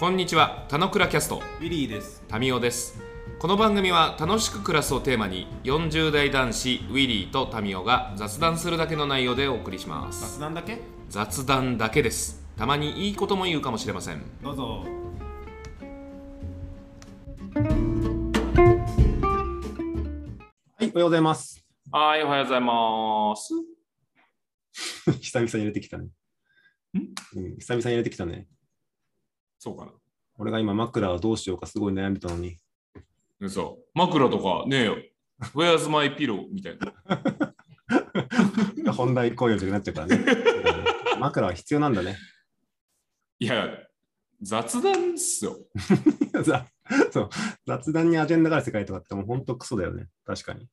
[0.00, 2.24] こんにちは、たのくらキャスト、ウィリーです。
[2.26, 3.02] タミオです。
[3.38, 10.38] この番組は楽しく暮らすをテーマに、40代男子ウィリーとタミオが雑談するだけの内容でお送りします。
[10.38, 10.78] 雑談だけ？
[11.10, 12.42] 雑談だけです。
[12.56, 14.22] たまにいいことも言うかもしれません。
[14.42, 14.86] どうぞ。
[20.78, 21.62] はい、おはようございます。
[21.92, 23.52] はい、おはようございます。
[25.20, 26.08] 久々に入れてきたね。
[26.94, 28.48] うん、久々に入れてきたね。
[29.60, 29.92] そうかな。
[30.38, 32.56] 俺が今枕をどうしようかすごい悩んでたのに。
[33.40, 33.78] 嘘。
[33.92, 34.96] 枕とかねえよ。
[35.54, 36.46] Where's my pillow?
[36.50, 37.52] みたいな。
[38.96, 40.24] 本題来いよじゃなくなっちゃうからね。
[41.14, 42.16] う ん枕は必要なんだね。
[43.38, 43.68] いや、
[44.40, 45.58] 雑談っすよ。
[46.42, 46.66] ざ
[47.12, 47.28] そう
[47.66, 50.08] 雑談にアジェンダがある世界とかってもう本当クソだよね。
[50.24, 50.70] 確かに。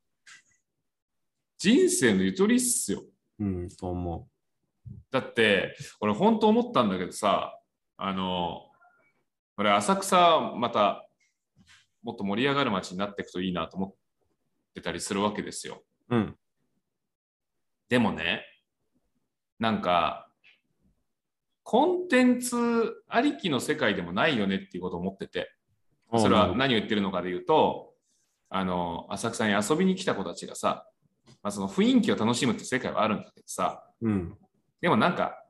[1.58, 3.04] 人生のゆとりっすよ。
[3.40, 4.30] うん、そう思
[5.12, 7.59] だって、俺本当思ったんだけどさ、
[7.98, 8.67] あの、
[9.58, 11.08] 俺浅草また
[12.03, 13.94] もっと盛り上がる街になっていくといいなと思っ
[14.73, 15.83] てたりするわけですよ。
[16.09, 16.16] う。
[16.16, 16.36] うん。
[17.89, 18.45] でもね、
[19.59, 20.30] なんか、
[21.64, 25.52] コンテンツありきの世界でもないよねっていうことを思ってて、
[26.16, 27.94] それは何を言ってるのかで言うと、
[28.49, 30.88] あの、浅草に遊びに来た子たちがさ、
[31.44, 34.38] まあ、その雰囲気を楽しむって世界はあるんだけどさ、うん。
[34.80, 35.44] でもなんか、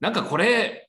[0.00, 0.88] なんかこれ、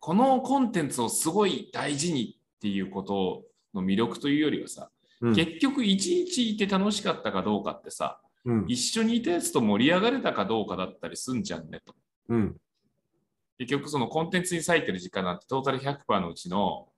[0.00, 5.34] このコンテンツをすごい大事にっていうことの魅力というよりはさ、うん。
[5.34, 8.64] 結局一日いて楽しかったかどうかってさ、うん。
[8.68, 11.94] 一緒にいたやつと盛り上がれたかどうかだったりすんじゃんねと。
[12.28, 12.56] うん。
[13.58, 16.88] 結局そのコンテンツに割いてる時間なんてトータル100%のうちの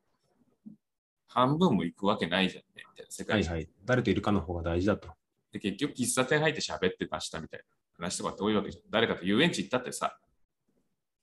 [1.26, 3.68] 半分もいくわけないじゃんねみたいな世界はいはい。
[3.84, 5.08] 誰といるかの方が大事だと。
[5.52, 7.64] で、結局喫茶店入って喋ってましたみたいな
[8.06, 8.82] 話とかって多いわけじゃん。
[8.90, 10.18] 誰かと遊園地行ったってさ、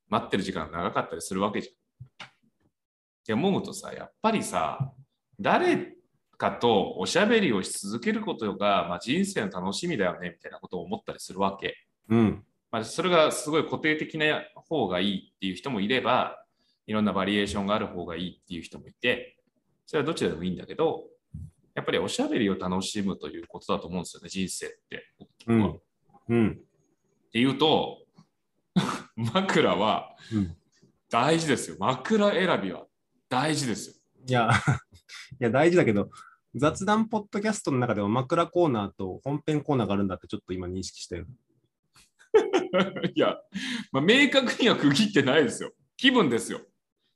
[0.10, 2.28] 待ってる時間が長かったりするわけじゃん。
[2.28, 2.30] っ
[3.26, 4.94] て思うとさ、やっぱりさ、
[5.40, 5.96] 誰
[6.38, 11.76] かとおしゃべりをし続けることが、まあ、人生の楽しみだよねみたいなことを思ったりするわけ。
[12.10, 12.44] うん。
[12.72, 16.44] まあ、それがすごい固定的な方がいいっていう人もいれば、
[16.86, 19.38] いろんなバリエーションがある方がいいっていう人もいて、
[19.86, 21.06] それはどちらでもいいんだけど、
[21.76, 25.06] やっぱりおしゃべりを楽しむということだと思うんですよね、人生って。
[25.48, 25.80] うんっ
[26.30, 26.62] うん。
[27.32, 28.00] ていうと、
[29.18, 30.56] 枕はうん。
[31.10, 31.78] 大事ですよ。
[31.80, 32.86] 枕選びは
[33.30, 33.96] 大事ですよ。
[34.28, 34.50] いや、
[35.40, 36.10] いや、大事だけど、
[36.56, 41.26] 雑談ポッドキャストの中でも枕コーナーと本編コーナーがあるんだってちょっと今認識したよ。
[43.16, 43.38] いや、
[43.92, 45.72] まあ、明確には区切ってないですよ。
[45.96, 46.62] 気分ですよ。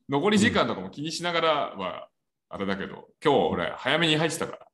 [0.10, 2.08] 残り時間とかも気にしながらは、
[2.50, 4.68] あれだけど、今日俺早めに入ってたから、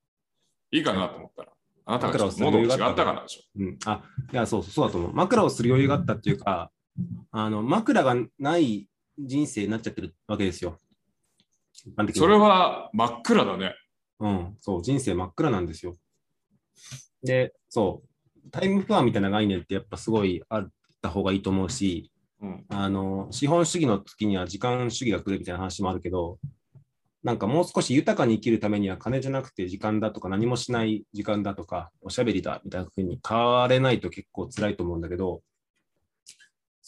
[0.72, 1.52] いいかなと思ったら、
[1.86, 3.42] あなたがちょっと喉が違ったからでしょ。
[3.60, 3.78] うん。
[3.86, 5.14] あ、いや、そうそう、そうだと思う。
[5.14, 6.72] 枕をする余裕があったっていうか、
[7.32, 8.88] あの、枕がない
[9.18, 10.80] 人生になっちゃってるわけですよ。
[12.14, 13.76] それは真っ暗だね。
[14.20, 15.96] うん、そう、人生真っ暗なんですよ。
[17.24, 18.04] で、そ
[18.46, 20.70] う、タイムプランみたいな概念ってやっぱすごいあっ
[21.02, 22.66] た方がいいと思うし、うん。
[22.70, 26.40] あの、資本主義の時には時間主義が来るみたいな話もあるけど、
[27.24, 35.42] なんかもう少し豊かに生きるためには金じゃなくて時間だとか何もしない時間だとかおしゃべりだみたいな風に変われないと結構辛いと思うんだけど、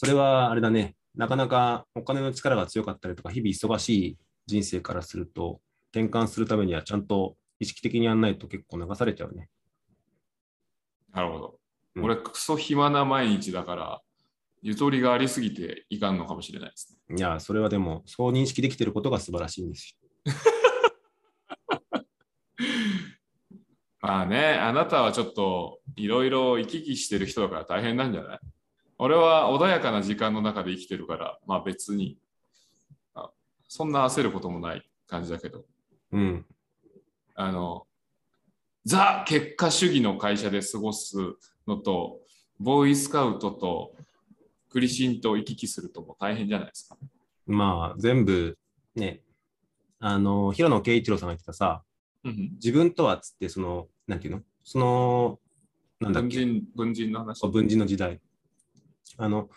[0.01, 5.59] それはあれだね、なかなかお金の力が強かったりとか日々忙しい人生からすると
[5.93, 9.49] 転換するためにはちゃんと意識的にやんないと結構流されちゃうね。
[11.13, 11.59] なるほど。
[11.95, 14.01] うん俺、クソ暇な毎日だから、
[14.61, 17.17] ゆとりがありすぎていかんのかもしれないですね。
[17.17, 20.31] いや、それはでもそう認識できてることが素晴らしいんですよ。
[23.99, 28.39] まあね、あなたはちょっといろいろ行き来してる人だから大変なんじゃない？
[29.01, 32.17] 俺は穏やかな時間の中で生きてるから、まあ別に、
[33.15, 33.31] あ
[33.67, 35.63] そんな焦ることもない感じだけど、
[36.11, 36.45] うん。
[37.33, 37.87] あの、
[38.83, 41.15] ザ結果主義の会社で過ごす
[41.65, 42.19] のと、
[42.59, 43.93] ボーイスカウトと
[44.69, 46.97] クリシンと行き来するとも大変じゃないですか。
[47.47, 48.57] まあ、全部
[48.95, 49.21] ね、
[49.99, 51.83] あの、平野啓一郎さんが言ってたさ、
[52.25, 54.41] うん自分とはっつって、その、なんていうの？
[54.65, 55.39] その、
[56.01, 57.47] なんだっけ、文人、文人の話。
[57.47, 58.19] 文人の時代。
[59.17, 59.49] あの、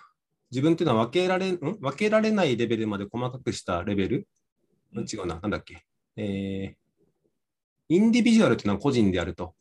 [0.50, 1.58] 自分っていうのは分けられ、ん？
[1.58, 4.28] 分けられないレベルまで細かくしたレベル、
[4.94, 5.84] うん違うな、なんだっけ？
[6.16, 9.54] えー、インディビジュアルっていうのは個人であると。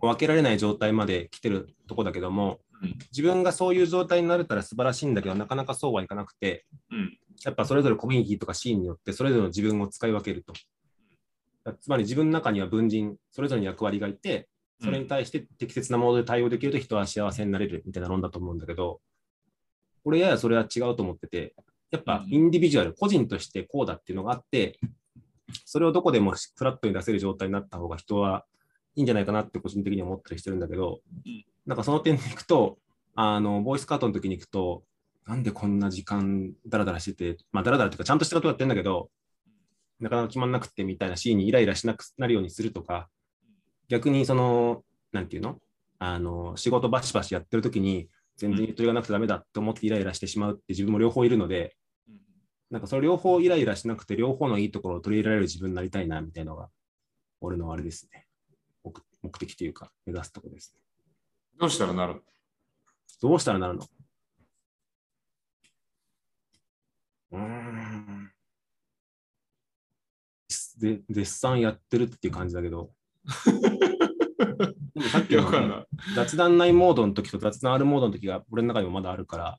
[0.00, 10.52] 分けられない状態まで来てるとこだけども、うん自分がそういう状態になれたら素晴らしいんだけど、なかなかそうはいかなくて、うんやっぱそれぞれコミュニティとかシーンによってそれぞれの自分を使い分けると。
[11.80, 14.48] つまり自分の中には文人、それぞれの役割がいて、
[14.82, 19.00] それに対して適切なモードで対応できると人は幸せになれるみたいな論だと思うんだけど、
[20.04, 21.54] 俺ややそれは違うと思ってて、
[21.90, 24.78] やっぱインディビジュアル、個人としてこうだっていうのがあって、
[25.64, 28.44] それをどこでもフラットに出せる状態になった方が人は
[28.94, 32.78] いいんじゃないかなって個人的に思ったりしてるんだけどうん、なんかその点でいくと、
[33.14, 34.82] あの、ボイスカートの時に行くと、
[35.26, 39.10] なんでこんな時間ダラダラしてて、まあダラダラっていうかちゃんとしたことやってんだけど、
[40.00, 43.08] なかなか決まんなくてみたいなシーンにイライラしなくなるようにするとか、
[43.88, 44.82] 逆にその、
[45.12, 45.58] なんていうの？
[45.98, 51.76] あの、仕事バシバシやってる時に、全然ゆとりがなくてダメだって思ってイライラしてしまうって自分も両方いるので、
[52.70, 56.70] なんかその両方イライラしなくて、両方のいいところを取り入れられる自分になりたいな、みたいなのが、
[57.40, 58.26] 俺のあれですね。
[58.82, 58.92] 目
[59.22, 60.80] 目的というか、目指すところですね。
[61.58, 62.20] どうしたらなるの？
[63.20, 63.86] どうしたらなるの？
[67.32, 68.32] うーん。
[70.78, 72.90] で絶賛やってるっていう感じだけど。
[75.10, 75.86] さっきのわかんない。
[76.14, 79.58] 雑談内モードの時と雑談あるモードの時が俺の中にもまだあるから、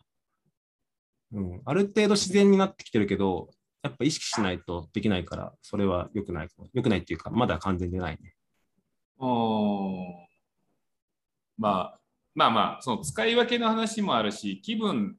[1.33, 3.49] うん、ある程度自然になってきてるけど、
[3.81, 6.47] やっぱ意識しないとできないから、それは良くない。
[6.73, 8.35] 良くないっていうか、まだ完全でないね。
[9.17, 10.23] おー
[11.57, 11.99] まあ
[12.35, 15.17] まあまあ、その使い分けの話もあるし、気分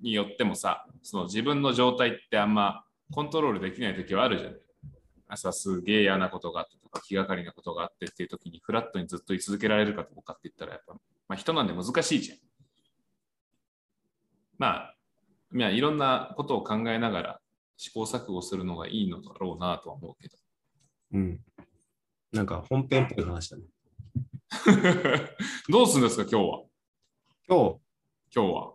[0.00, 4.60] によってもさ、その自分の状態ってあんまコントロールできない時はあるじゃない。
[5.28, 10.94] 朝すげえ嫌なことがあってとか気がかりなことがあってっていう時にフラットにずっと居続けられるかどうかって言ったらやっぱ、
[11.28, 12.38] まあ、人なんで難しいじゃん。
[14.56, 14.94] まあ、
[15.54, 17.40] いやいろんなことを考えながら
[17.76, 20.36] 試行錯誤するのがいいのだろうなとは思うけど。
[21.12, 21.40] うん。
[22.32, 23.64] なんか本編っぽい話だね。
[25.68, 26.62] どうするんですか、今日は？
[27.48, 27.80] 今日、
[28.34, 28.74] 今日は。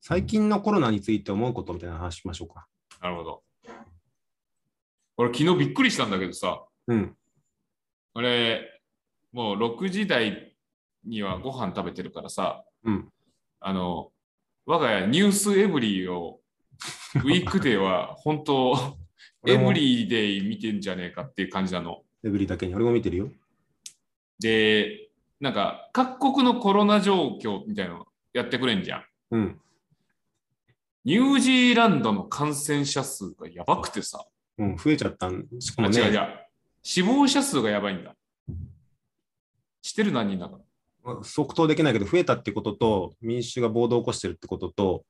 [0.00, 2.66] 最近のコロナについて思うことみたいな話しましょうか。
[3.00, 3.42] なるほど。
[5.16, 7.16] 俺、昨日びっくりしたんだけどさ、うん。
[8.14, 8.80] 俺、
[9.32, 10.56] もう6時台
[11.04, 13.08] にはご飯食べてるからさ、うん。
[13.60, 14.10] あの、
[14.66, 16.40] 我が家ニュースエブリーを、
[17.16, 18.76] ウィークデーは本当、
[19.46, 22.02] エブリーデイ見てんじゃねえかっていう感じなの。
[22.24, 23.30] エブリだけに俺も見てるよ。
[24.38, 25.10] で、
[25.40, 29.04] なんか、各国のコロナ状況みたいなのやってくれんじゃん。
[29.32, 29.60] うん。
[31.04, 34.24] ニュージーランドの感染者数がやばくてさ、
[34.56, 35.46] うん、増えちゃったん。
[35.60, 36.43] しかもね、あ違う違う。
[36.84, 38.14] 死亡者数がやばいんだ。
[39.80, 40.58] 知ってる何人だか
[41.22, 45.04] 即答できないけど、増えたってことと、民主が暴動を起こしてるってことと、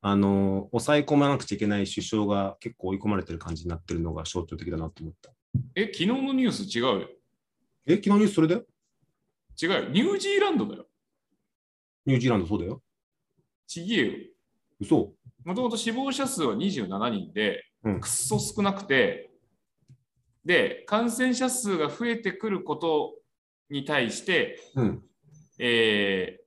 [0.00, 5.30] あの、抑え込まなくちゃいけない首相が結構追い込まれてる感じになってるのが象徴的だなと思った。
[5.74, 7.08] え、昨日のニュース違うよ。
[7.86, 8.64] え、昨日ニュースそれだよ
[9.62, 9.88] 違うよ。
[9.90, 10.86] ニュージーランドだよ。
[12.06, 12.82] ニュージーランドそうだよ。
[13.66, 14.12] ちげえよ。
[14.80, 15.12] 嘘
[15.44, 19.30] もともと死亡者数は27人で、うんくっそ少なくて、
[20.44, 23.14] で、感染者数が増えてくること
[23.70, 25.02] に対して、うん。
[25.58, 26.44] えー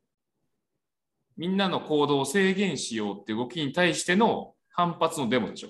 [1.39, 5.69] みんなの行動を制限しようって動きに対しての反発のデモでしょ。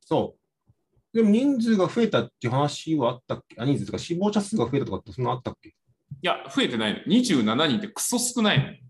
[0.00, 0.34] そ
[1.12, 1.16] う。
[1.16, 3.54] でも人数が増えたっていう話はあったっけ？
[3.60, 5.68] あ、人数とか死亡者数が増えたとかってそんなあったっけ？
[5.68, 5.72] い
[6.20, 6.98] や、増えてないの。
[7.04, 8.82] 27人ってクソ少ない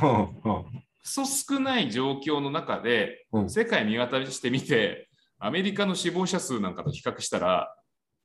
[0.00, 0.64] の。
[1.02, 7.76] クソ少ない状況の中で、うん世界見渡してみて、アメリカの死亡者数なんかと比較したら、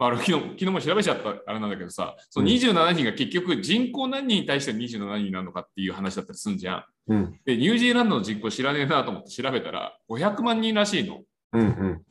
[0.04, 6.84] まあ、俺昨日昨日も調べちゃったあれなんだけどさ、その27人が結局人口何人に対して27人なのかっていう話だったりするんじゃん。
[7.08, 7.40] うん。
[7.46, 11.22] で、ニュージーランドの人口知らねえなと思って調べたら、500万人らしいの。
[11.54, 12.02] うんうん。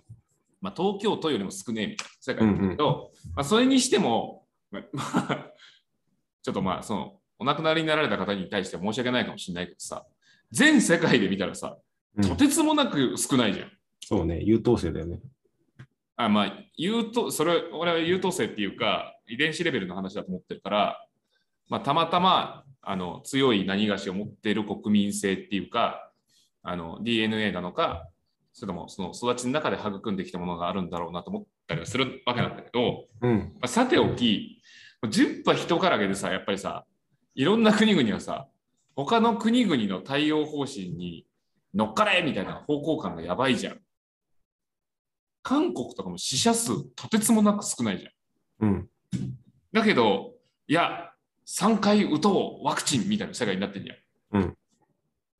[0.62, 5.52] まあ、東京都よりも少ねえみたいな世界なんだけど、まあ、それにしても、 まあ、
[6.43, 10.07] ちょっとまあ、その、お亡くなりになられた方に対しては申し訳ないかもしれないけどさ、
[10.50, 11.76] 全世界で見たらさ、
[12.17, 13.73] うんとてつもなく少ないじゃん。
[14.00, 15.21] そうね、優等生だよね。
[16.16, 21.07] あまあ、優等、それ、俺は優等生っていうか、遺伝子レベルの話だと思ってるから、
[21.69, 26.11] まあ、たまたま、あの、強い何がしを持っている国民性っていうか、
[26.62, 28.09] あの、DNA なのか、
[28.52, 33.52] それともその育ちの中で育んできたものがあるんだろうなと思ったりはするわけなんだけど、うん。
[33.54, 34.61] まあ、さておき、
[35.04, 36.85] 10波人からげでさ、やっぱりさ、
[37.35, 38.49] いろんな国々はさ、
[38.95, 41.26] 他の国々の対応方針に
[41.75, 43.81] 乗っかれみたいな方向感がやばいじゃん。
[45.43, 48.69] 韓国とかも死者数とてつもなく少ないじゃん。
[48.69, 48.89] うん。
[49.73, 50.35] だけど、
[50.69, 51.13] いや、
[51.47, 54.43] 3回打とう、ワクチンみたいな世界になってんじゃん。
[54.43, 54.57] うん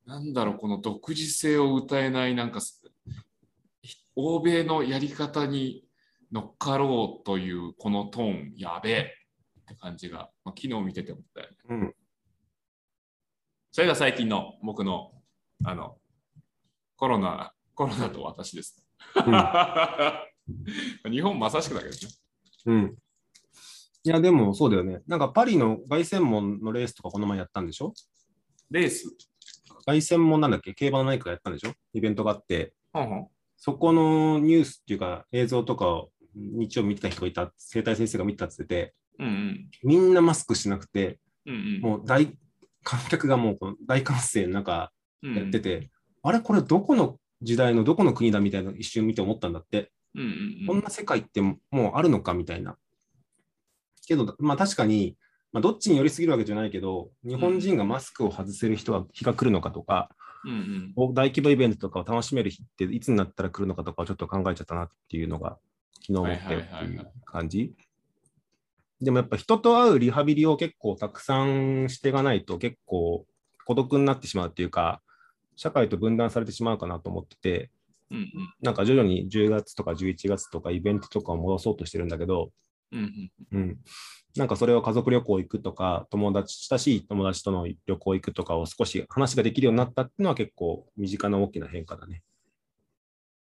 [0.05, 2.59] なんだろう、この独自性を歌えない、なんか、
[4.15, 5.87] 欧米のやり方に
[6.31, 9.15] 乗っかろうというこのトーン、やべえ
[9.61, 11.57] って感じが、まあ、昨日見てて思ったよね。
[11.69, 11.95] うん。
[13.71, 15.13] それが最近の僕の、
[15.63, 15.97] あの、
[16.97, 18.82] コロナ、コロナと私です。
[21.09, 21.97] 日本まさしくだけどね。
[22.65, 22.95] うん。
[24.05, 25.01] いや、でもそうだよね。
[25.07, 27.93] なんかパリの凱旋門のレースとかこの前やったんでしょ？
[28.69, 29.15] レース？
[29.85, 30.73] 凱旋門なんだっけ？
[30.73, 31.73] 競馬の何かやったんでしょ？
[31.93, 39.69] イベントがあって、ほんそこのニュースっていうか映像とかを日曜見てた人がいた、生体先生が見てたって言ってて、うんうん。
[39.83, 41.81] みんなマスクしなくて、うんうん。
[41.81, 42.35] もう大、
[42.83, 45.91] 観客がもうこの大歓声の中うんやってて、
[46.23, 52.77] あれこれどこの時代のどこの国だみたいな一瞬見て思ったんだって、うんうんこんな世界ってもうあるのかみたいな。
[54.07, 55.17] けど、まあ確かに、
[55.51, 60.09] まあ、どっちに寄りすぎるわけじゃないけど、日本人がマスクを外せる人は日が来るのかとか、
[60.45, 61.13] うんうん。
[61.13, 65.57] 大規模イベントとかを楽しめる日っていつになったら来るのかとかをちょっと考えちゃったなっていうのが
[66.01, 67.73] 昨日思ったよってはいはいはいはいいう感じ。
[69.01, 73.25] でもやっぱ人と会うリハビリを結構たくさんしていかないと結構
[73.65, 75.01] 孤独になってしまうっていうか、
[75.55, 77.71] 社会と分断されてしまうかなと思ってて、
[78.11, 78.27] うんうん。
[78.61, 82.51] なんか徐々に10月とか11月とかイベントとかを戻そうとしてるんだけど、
[82.91, 83.77] うんうん、
[84.35, 92.23] なんかそれを家族旅行行くとか、友達、親しい友達との旅行行くとかを少し話ができるようになったっていうのは結構身近な大きな変化だね。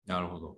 [0.06, 0.58] なるほど。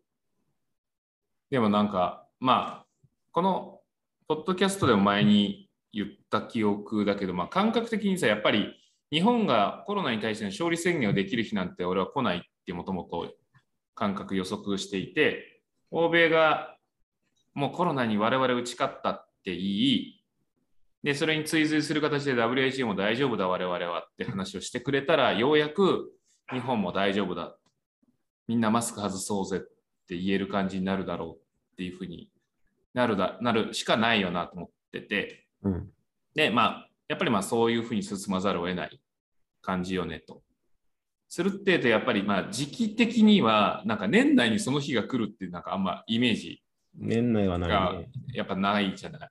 [1.50, 2.86] でもなんか、まあ、
[3.32, 3.80] この
[4.28, 8.79] ポッドキャストでも前に言った記憶だけど、まあ、感覚的にさ、やっぱり
[9.12, 13.34] 日本がコロナに対しての勝利宣言をできる日なんて俺は来ないってもともと
[13.96, 15.62] 感覚予測していて、
[15.92, 16.76] 欧米が
[17.54, 20.24] もうコロナに我々打ち勝ったって言い、
[21.04, 26.12] で、それに追随する形で WHO も大丈夫だ我々はって話をしてくれたら、ようやく
[26.52, 27.56] 日本も大丈夫だ。
[28.48, 29.60] みんなマスク外そうぜっ
[30.08, 32.30] て言える感じになるだろうっていうふうに
[32.94, 35.90] なるだなるしかないよなと思ってて、うん。
[36.36, 39.02] で、まあ、やっぱりまあそういうふうに進まざるを得ない
[39.62, 40.42] 感じよねと。
[41.28, 46.62] するってえと、やっぱりまあ時期的には、なんか年内にその日が来るっていうなんかあんまイメージ
[46.96, 48.36] 年内はない。
[48.36, 49.30] やっぱないじゃない。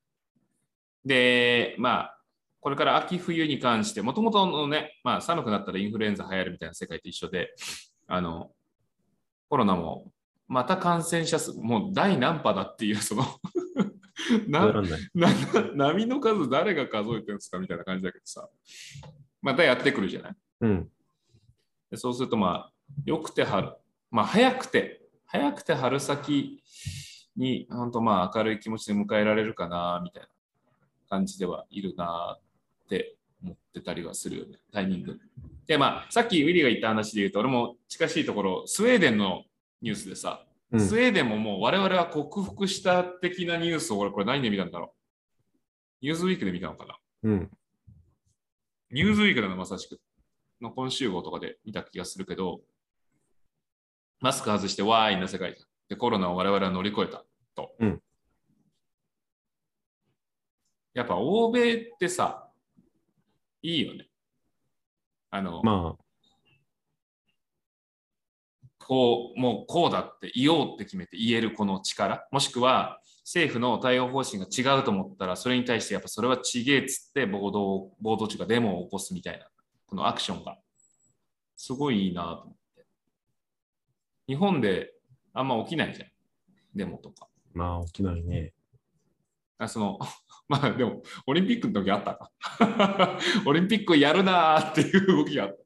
[1.04, 2.18] で、まあ、
[2.60, 7.54] これから秋冬に関して、もともとのね、まあ寒くなったらインフルエンザ流行るみたいな世界と一緒で、
[8.06, 8.50] あの、
[9.48, 10.10] コロナも
[10.48, 13.24] また感染者数、もう第何波だっていう、その
[14.48, 14.72] な
[15.14, 15.32] な
[15.74, 18.48] 波の数誰が数えてるんですかみたいな感じだけどさ、
[19.40, 20.36] またやってくるじゃない？
[20.62, 20.90] うん。
[21.90, 22.72] でそうするとまあ、
[23.04, 23.72] よくて春、
[24.10, 26.62] まあ早くて、早くて春先
[27.36, 30.28] に、本当まあ明るい気持ちで迎えられるかな、みたいな
[31.08, 35.20] 感じではいるなって思ってたりはするよね、タイミング。
[35.66, 39.44] でまあ、さっきウィリーが言った話で言うと、俺も近しいところ、スウェーデンの
[39.80, 44.98] ニュースでさ、うんスウェーデンももう我々は克服した的なニュースを俺これ何で見たんだろう
[46.02, 47.50] ニューズウィークで見たのかなうん。
[48.90, 50.00] ニューズウィークだな、まさしく。
[50.60, 52.60] の今週号とかで見た気がするけど、
[54.20, 55.54] マスク外してワーイな世界
[55.88, 57.74] で、コロナを我々は乗り越えたと。
[57.78, 58.02] うん
[60.94, 62.50] やっぱ欧米ってさ、
[63.62, 64.08] いいよね。
[65.30, 66.04] あの、まあ、
[68.88, 79.46] こう、もうこうだって言おうって決めて言えるこの力、もしくは政府の対応方針が違うと思ったら、それに対してやっぱそれはちげえっつって暴動、暴動中かデモを起こすみたいな、
[79.86, 80.56] このアクションが、
[81.54, 82.86] すごいいいなと思って。
[84.26, 84.94] 日本で
[85.34, 86.08] あんま起きないじゃん、
[86.74, 87.28] デモとか。
[87.52, 88.54] まあ、起きないね。
[89.58, 89.98] あその
[90.48, 93.18] まあでも、オリンピックの時あったか。
[93.44, 95.62] オリンピックやるなーっていう動きがあった。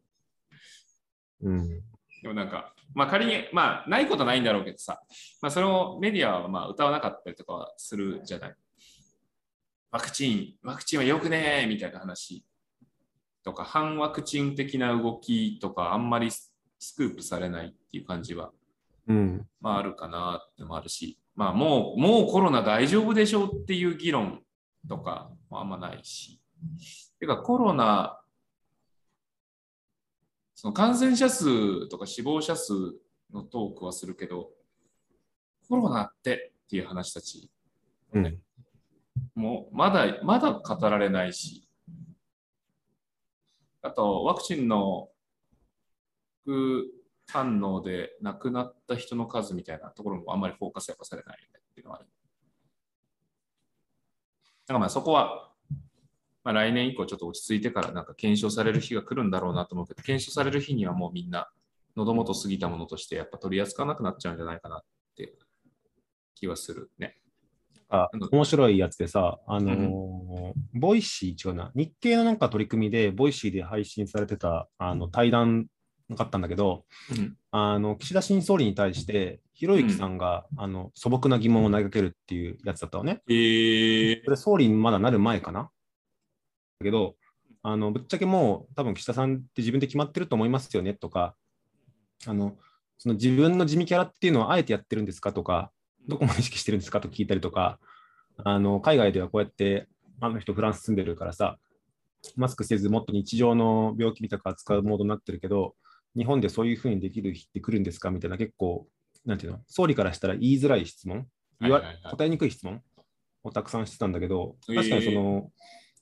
[1.43, 1.69] うん。
[1.69, 5.01] でもなんか、まあ仮に、まあないことはないんだろうけどさ、
[5.41, 8.55] まあそれをメディアはまあ歌わなかったりとかはするじゃない。
[9.91, 12.45] ワクチン、ワクチンはよくねーみたいな話
[13.45, 16.53] とか、反ワクチン的な動きとか、あんまりス
[16.97, 18.53] クープされないっていう感じは、
[19.07, 19.47] うん。
[19.61, 24.43] まああるかなってのもあるし、まあもう、もうコロナ大丈夫でしょうっていう議論
[24.89, 26.41] とかもあんまないし。
[27.21, 28.19] てかコロナ、
[30.63, 32.73] その感染者数とか死亡者数
[33.35, 34.51] のトークはするけど、
[35.69, 37.51] コロナってっていう話たち、
[38.13, 38.39] うん。
[39.35, 41.69] もうまだ、まだ語られないし、
[43.83, 45.09] あとワクチンの
[46.45, 46.87] 副
[47.27, 52.07] 反応で亡くなった人の数みたいなところもあんまりフォーカスやっぱされないよねっていうのはある。
[52.07, 52.11] だ
[54.69, 55.52] からまあそこは、
[56.45, 61.51] まあ、来年以降ちょっと落ち着いてからなんか検証される日が来るんだろうなと思うけど、検証される日にはもうみんな
[61.97, 64.81] 喉元過ぎたものとしてやっぱ取り扱わなくなっちゃうんじゃないかなっ
[65.17, 65.35] て
[66.35, 67.19] 気はするね。
[67.89, 75.67] あ面白いやつでさ、あのー Voicy、違うな、日経のなんか取り組みで、 Voicy で配信されてたあの対談
[76.09, 77.37] があったんだけど、うん。
[77.51, 83.21] あの岸田新総理に対して、ひろゆきさんが、あの素朴な疑問を投げかけるっていうやつだったのね。
[83.29, 85.61] へえこれ、総理にまだなる前かな。
[85.61, 85.71] だ
[86.83, 87.17] けど、
[87.63, 91.35] あのぶっちゃけもう、多分岸田さんって自分で決まってると思いますよねとか、
[92.27, 92.57] あの
[92.99, 95.71] その自分の地味キャラっていうのをあえてやってるんですかとか、
[96.09, 97.79] どこまで意識してるんですかと聞いたりとか、
[98.45, 99.89] あの海外ではこうやって、
[100.21, 101.59] あの人フランス住んでるからさ、
[102.37, 105.75] マスクせずもっと日常の病気みたく扱うモードになってるけど、
[106.17, 108.87] 日本でそういうふうにできる日って来るんですかみたいな結構、
[109.25, 111.27] なんていうの、総理からしたら言いづらい質問、
[111.61, 112.13] 言わはいはいはい。
[112.13, 112.83] 答えにくい質問
[113.43, 115.51] をたくさんしてたんだけど、確かにその、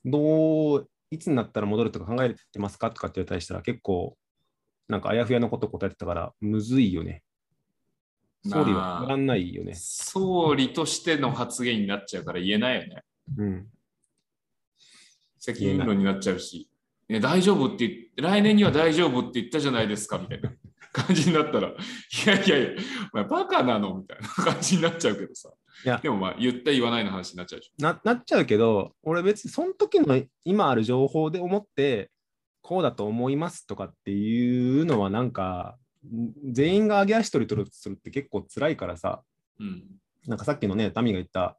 [0.04, 4.16] どう、いつになったら戻るとか考えてますかとかって言われたりしたら結構、
[4.88, 7.22] なんかあやふやなこと答えてたから、むずいよね。
[8.44, 9.74] 総理はやらんないよね。
[9.74, 13.02] 総理としての発言になっちゃうから言えないよね。
[13.36, 13.66] うん。
[15.38, 16.70] 責任論になっちゃうし、
[17.08, 20.52] ね、大丈夫って言って、来年には大丈夫って言ったじゃないですかみたいな
[20.92, 21.74] 感じになったら、い
[22.26, 22.68] やいやいや、
[23.12, 25.50] お前バカなのみたいな感じになっちゃうけどさ。
[25.84, 32.10] いやでもまあ言った言わないの話になっちゃうでしななっちゃうけど、俺別にその時の今ある情報で思って、
[32.62, 39.64] こうだと思いますとかっていうのはなんか、ん全員が上げ足取り取るとするって結構辛いからさ、ょ。
[39.64, 39.84] うん。
[40.26, 41.58] なんかさっきのね、タミが言った、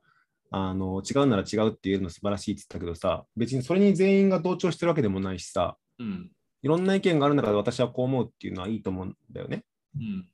[0.54, 6.32] あの違うなら違うっていうの素晴らしいって言ったけどさ、別にそれに全員が同調してるわけでもないしさ、うん。
[6.62, 9.64] いろんな意見がある中で私はこう思うっていうのはいいと思うんだよね。
[9.96, 10.28] うん。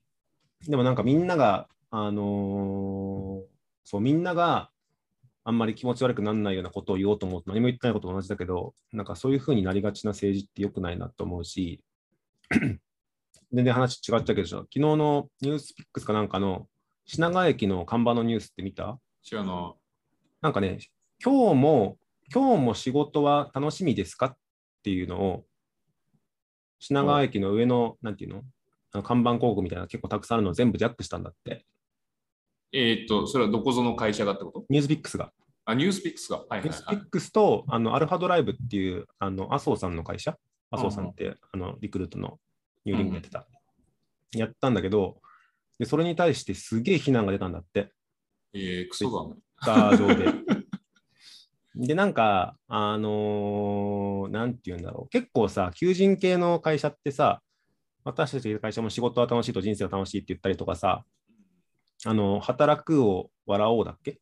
[0.67, 3.56] でもなんかみんなが、あのー
[3.89, 4.69] そう、みんなが
[5.45, 11.81] あんまり気持ち悪くならないようなことを言おうと思うと何も言ってないことと同じだけど、なんかそういうふうになりがちな政治って良くないなと思うし、
[12.51, 16.67] 全然話違っちゃうけど、昨日のニュースピックスかなんかの
[17.05, 18.99] 品川駅の看板のニュースって見た？
[19.31, 19.77] 違うの。
[20.41, 20.79] なんかね、
[21.23, 21.97] 今日も、
[22.33, 24.35] 今日も仕事は楽しみですかっ
[24.83, 25.45] ていうのを、
[26.79, 28.43] 品川駅の上の、なんていうの？
[28.91, 31.65] あの看板広告みたいな結構たくさんあるのを全部ジャックしたんだって。
[32.73, 34.65] えーっと、それはどこぞの会社がってこと？
[34.69, 35.31] ニュースピックスが。
[35.65, 36.37] あ、ニュースピックスが。
[36.37, 37.09] はいはいはいニュースピッ。
[37.09, 40.37] クスとあのアルファドライブっていうあの麻生さんの会社、
[40.71, 42.39] 麻生さんって、あのリクルートの
[42.85, 43.47] ニューリングやってた。
[44.35, 45.21] やったんだけど
[45.79, 47.91] で、それに対してすげえ非難が出たんだって、
[48.53, 49.97] えー、クソだね。
[49.97, 50.33] 上で。
[51.87, 57.41] で、なんか、あのーなんて言うんだろう、結構さ、求人系の会社ってさ、
[58.03, 61.05] 私たちの会社も仕事は楽しいと人生は楽しいって言ったりとかさ、
[62.05, 64.19] あの、働くを笑おうだっけ？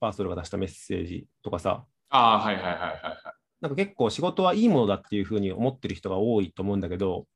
[0.00, 2.92] パーソルが出したメッセージとかさ、ああ、はいはいはいはいはい。
[3.60, 7.26] なんか結構仕事はいいものだっていうふうに思ってる人が多いと思うんだけど、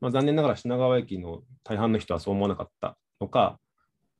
[0.00, 3.58] まあ、残念ながら品川駅の大半の人はそう思わなかったのか、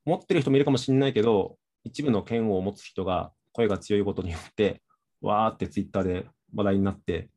[0.04, 4.82] 持ってる人もいるかもしれないけど、一部の嫌悪を持つ人が声が強いことによって、
[5.20, 7.30] わーってツイッターで話題になって、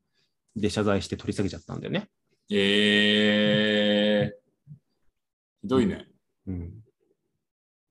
[0.55, 2.09] で、謝罪して取り下げちゃったんだよね。
[2.51, 4.71] えー、
[5.61, 6.07] ひどいね。
[6.47, 6.73] うん。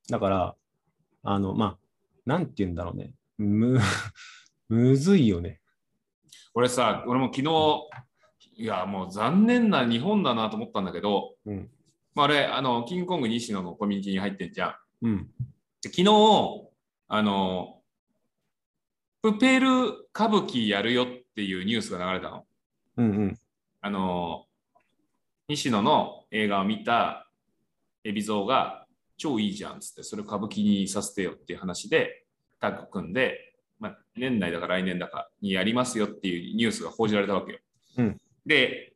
[0.08, 0.56] だから、
[1.22, 1.78] あの、まあ、
[2.24, 3.14] なんて言うんだろうね。
[3.36, 3.78] む、
[4.68, 5.60] むずいよね。
[6.54, 11.70] 俺さ、俺も昨日、いや、もう残念な日本だなと思ったんだけど、うん。
[12.14, 14.68] まあ、あれ、あの、キングコング西野のコミュニティに入ってんじゃ
[15.02, 15.06] ん。
[15.06, 15.30] うん。
[15.82, 16.68] で昨日、
[17.08, 17.82] あの、
[19.22, 22.46] プペル歌舞伎やるよっていうニュースが流れたの。
[22.96, 23.38] うんうん。
[23.80, 24.46] あの、
[25.48, 27.30] 西野の映画を見た
[28.04, 28.77] 海老蔵が
[29.18, 32.24] 超いいじゃんっつって、それ歌舞伎にさせてよっていう話で、
[32.60, 37.58] タッグ組んで、まあ、年内だか来年だかにやりますよっていうニュースが報じられたわけよ。
[37.98, 38.94] うんで、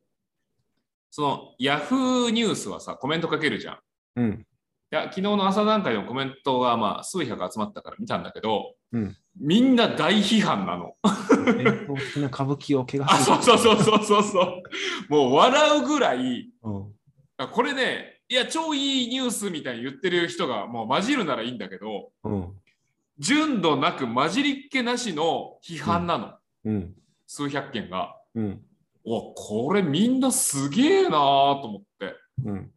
[1.11, 3.75] そのヤフーニュースはさ、コメントかけるじゃん。
[3.75, 3.79] い
[4.15, 4.47] うん。
[4.89, 10.95] や昨日の朝段階のコメントがまあ数百集まったから見たんだけど、うんみんな大批判なの。
[11.57, 13.43] 伝統的な歌舞伎を怪我あ、する。
[13.43, 14.63] そうそうそうそうそうそう。
[15.09, 16.91] もう笑うぐらい、うん
[17.37, 22.51] あこれね、いや、超いいニュースみたいに言ってる人がもう混じるならいいんだけど、うん。
[23.19, 26.33] 純度なく混じりっけなしの批判なの、
[26.65, 26.95] うん。
[27.27, 28.17] 数百件が。
[28.33, 28.61] うん。
[29.03, 31.11] おこれみんなすげえなー
[31.61, 32.15] と思って。
[32.43, 32.71] うん。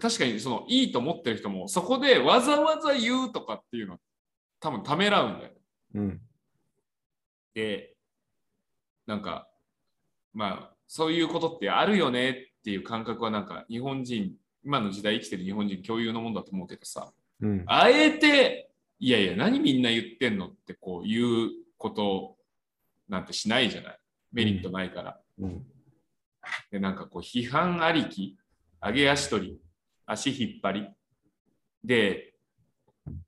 [0.00, 3.98] 確かにそのいいと思ってる人もそこでわざわざ言うとかっていうのは
[4.60, 5.52] 多分ためらうんだよ。
[5.94, 6.20] うん。
[7.52, 7.96] で、
[9.08, 9.48] なんか、
[10.32, 17.64] まあ、そういうことってあるよねっていう感覚はなんか日本人、今の時代生きてる日本人共有のもんだと思うけどさ、うん。
[17.66, 22.36] あえて、いやいや、何みんな言ってんのってこう言うこと
[23.08, 23.98] なんてしないじゃない？
[24.32, 25.20] メリットないから。
[25.38, 25.66] うん。
[26.70, 28.36] で、なんかこう批判ありき、
[28.80, 29.60] 上げ足取り、
[30.06, 30.88] 足引っ張り。
[31.84, 32.34] で、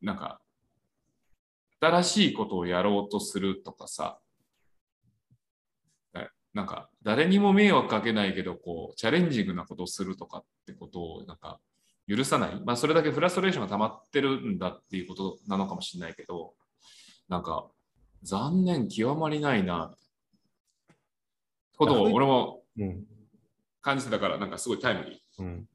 [0.00, 0.40] なんか、
[1.80, 4.20] 新しいことをやろうとするとかさ、
[6.14, 11.60] えなんか誰にも迷惑かけないけど、こう、チャレンジングなことをするとかってことを、なんか、
[12.08, 12.60] 許さない。
[12.64, 16.54] まあ、それだけフラストレーションが溜まってるんだっていうことなのかもしれないけど、
[17.28, 17.66] なんか、
[18.22, 19.94] 残念極まりないな、
[21.76, 23.04] ことを俺もうん。
[23.82, 25.42] 感じてたから、なんかすごいタイムリー。
[25.42, 25.68] うん。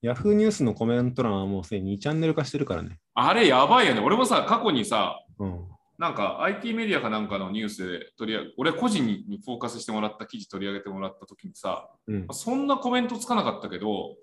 [0.00, 3.00] ヤフーニュースのコメント欄はもうすでに2チャンネル化してるからね。
[3.14, 4.00] あれやばいよね。
[4.00, 5.68] 俺もさ、過去にさ、うん。
[5.98, 12.26] なんか IT メディアかなんかのニュースで取り上げ、俺個人にフォーカスしてもらった記事取り上げてもらった時にさ、うん。
[12.30, 14.14] そんなコメントつかなかったけど、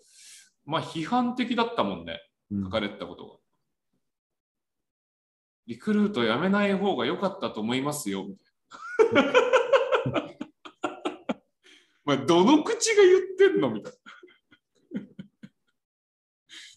[0.65, 2.21] まあ批判的だったもんね。
[2.51, 3.33] うん書かれてたことが。
[5.67, 8.23] リクルートやめない方が良かったと思いますよ。
[8.23, 9.33] みたいな
[12.05, 13.93] まあどの口が言ってんのみたい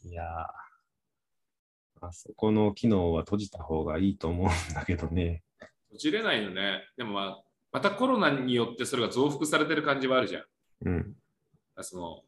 [0.04, 0.10] な。
[0.10, 0.67] いやー
[2.00, 5.42] あそこの機能は閉じた方がいいと思うんだけどね。
[5.88, 6.84] 閉じれないよね。
[6.96, 10.44] でもまあ、またコロナによってそれが増幅されてる感じはあるじゃん。
[10.86, 11.16] うん。
[11.80, 12.22] その、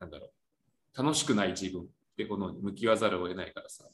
[0.00, 1.02] なんだろう。
[1.02, 1.86] 楽しくない自分っ
[2.16, 3.84] てこの向き合わざるを得ないからさ。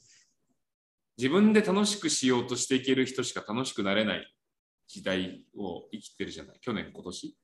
[1.17, 4.33] 自分で楽しくしようとしていける人しか楽しくなれない
[4.87, 6.59] 時代を生きてるじゃない。
[6.61, 7.37] 去年、今年。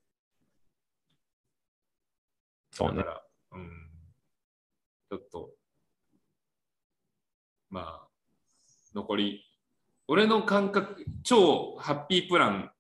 [2.72, 3.10] そうねだか。
[3.10, 3.70] ら、うん。
[5.10, 5.54] ちょっと、
[7.76, 8.08] まあ、
[8.96, 9.46] 残り、
[10.08, 12.72] 俺の感覚、超ハッピープラン、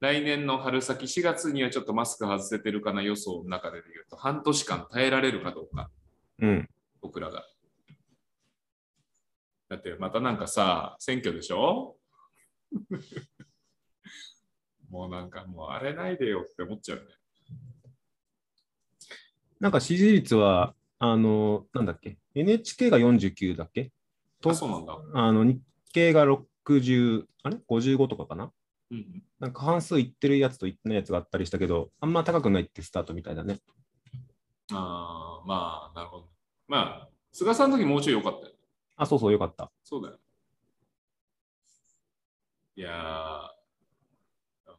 [0.00, 5.90] 来年の春先4月にはちょっとマスク外せてるかな予想の中で言うと、半年間耐えられるかどうか、
[6.40, 6.68] うん。
[7.00, 7.42] 僕らが。
[9.70, 11.96] だってまたなんかさ、選挙でしょ？
[14.90, 17.04] もうなんかもうあれないでよって思っちゃうね。
[19.58, 23.90] なんか支持率は、あの、なんだっけ ?NHK が49だっけ？
[24.46, 24.98] あ、そうなんだ。
[25.14, 25.60] あの、日
[25.92, 28.52] 経が60、あれ ?55 とかかな？
[28.90, 33.60] うんうんなんか半数いってるやつといってないやつがあったりしたけど、あんま高くないってスタートみたいだね。
[34.72, 36.28] ああ、まあ、なるほど。
[36.66, 38.52] まあ、菅さんの時もうちょい良かったよ。
[38.96, 39.70] あ、そうそう、よかった。
[39.84, 40.18] そうだよ。
[42.74, 44.72] いやー、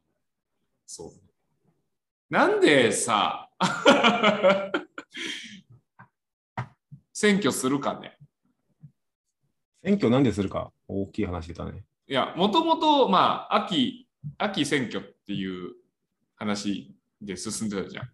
[0.85, 1.11] そう。
[2.29, 3.49] なんでさ、
[7.13, 8.18] 選挙するかね。
[9.83, 10.71] 選挙なんでするか？
[10.87, 11.85] 大きい話だね。
[12.07, 15.73] いや、もともと、まあ、秋、秋選挙っていう
[16.35, 18.09] 話で進んでたじゃん。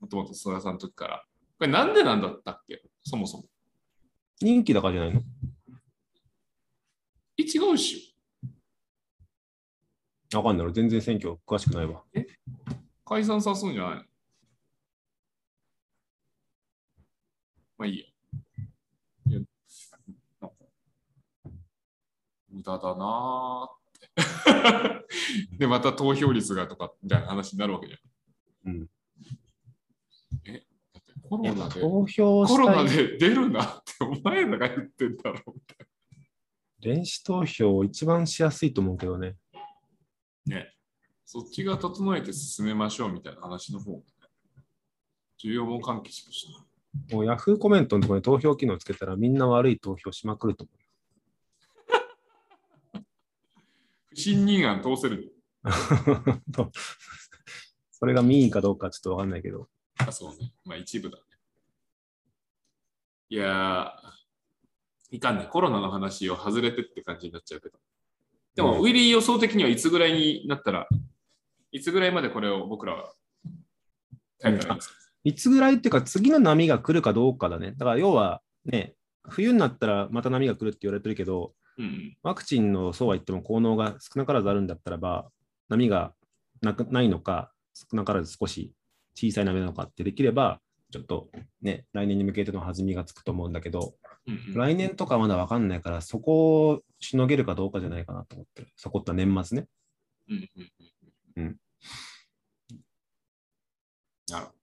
[0.00, 1.24] もともと菅さんの時から。
[1.58, 2.82] これなんでなんだったっけ？
[3.04, 3.44] そもそも。
[4.40, 5.22] 人気だからじゃないの？
[7.38, 8.16] え、違うっし
[10.34, 10.64] わかんない。
[10.64, 12.02] 俺全然選挙詳しくないわ。
[12.02, 12.04] ょ。
[13.04, 14.02] 解散さすんじゃないの？
[17.76, 17.90] まあい。
[17.90, 18.14] い
[19.26, 19.40] や
[20.40, 20.56] なんか
[22.62, 25.04] 無駄だなーっ
[25.50, 25.58] て。
[25.58, 28.72] で、また投票率がとかみたいな話になるわけじゃん。
[28.72, 28.90] うん。
[30.44, 31.80] え、だってコロナで。
[31.80, 35.86] 投票コロナで出るなってお前らが言ってんだろうみたい
[36.80, 39.36] 電子投票一番しやすいと思うけどね。
[40.46, 40.56] な。
[40.56, 40.74] ね。
[41.24, 44.04] そっちが整えて進めましょうみたいな話の方が、ね、
[45.38, 46.46] 重要も関係しまし
[47.08, 47.14] た。
[47.14, 50.66] もうヤフーコメントのところに投票機能つけたらみんな悪い投票しまくると
[54.14, 55.34] 不信任案通せる。
[57.92, 59.68] それが民意かどうかちょっとわかんないけど。
[59.98, 60.52] あ、そうね。
[60.64, 61.24] まあ一部だね。
[63.30, 65.46] いやー、いかんね。
[65.50, 67.78] コロナの話を外れてって感じになっちゃうけど。
[68.54, 70.88] でも、うんウィリー予想的にはいつぐらいになったら、
[71.70, 73.14] いつぐらいまでこれを僕らは
[75.24, 77.72] いつぐらいっていうか次の波が来るかどうかだね。
[77.72, 78.94] だから要はね、
[79.28, 81.54] 冬になったらまた波が来るって言われてるけど、
[82.22, 85.30] ワクチンのそうは言っても効能が少なからずあるんだったらば、
[85.68, 86.12] 波が
[86.60, 88.72] なくないのか、少なからず少し
[89.14, 91.30] 小さい波なのかってできれば、ちょっと
[91.62, 93.94] ね、来年に向けての弾みがつくと思うんだけど、
[94.26, 98.68] うんうん来年とかまだわかんないから、そこをしのげるかどうかじゃないかなと思ってる。
[98.76, 99.66] そこって年末ね。
[100.28, 100.48] うんうん
[101.36, 101.56] うんうん
[104.30, 104.58] なるほど。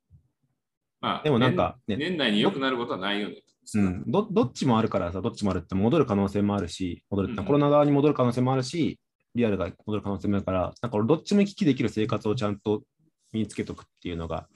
[1.02, 3.42] まあ、でもなんかね年年内に良くなることはないよね。
[3.76, 9.00] うん、どどっちもあるからさ、どっちもあるって戻る可能性もあるし、戻るってうんコロナ側に戻る可能性もあるし、
[9.36, 12.84] リアルが戻る可能性もあるから、なんか俺どっちも行き来できる生活をちゃんと
[13.32, 14.48] 身につけとくっていうのが、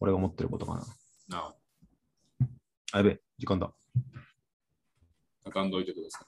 [0.00, 0.80] 俺が思ってることかな。
[1.28, 1.54] なあ、
[2.92, 3.72] あ、やべえ、時間だ。
[5.44, 6.26] 畳んどいてくださ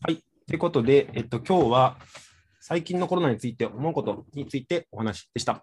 [0.00, 0.22] はい。
[0.46, 1.98] ということで、えっと、今日は
[2.60, 5.62] 最近のコロナについて思うことについてお話でした。